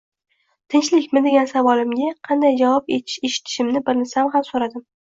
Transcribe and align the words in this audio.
Tinchlikmi 0.73 1.23
degan 1.27 1.51
savolimga 1.53 2.09
qanday 2.31 2.59
javob 2.65 2.93
eshitishimni 2.99 3.89
bilsam 3.93 4.35
ham, 4.39 4.53
so`radim 4.55 4.89